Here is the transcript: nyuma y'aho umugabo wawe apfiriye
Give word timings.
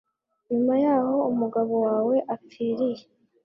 nyuma 0.49 0.73
y'aho 0.83 1.15
umugabo 1.31 1.73
wawe 1.85 2.15
apfiriye 2.35 3.03